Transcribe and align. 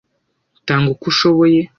tanga 0.67 0.87
uko 0.93 1.03
ushoboye 1.11 1.59